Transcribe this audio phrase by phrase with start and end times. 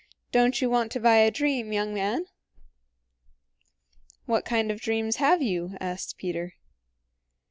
[0.31, 2.25] "Don't you want to buy a dream, young man?"
[4.25, 6.55] "What kind of dreams have you?" asked Peter.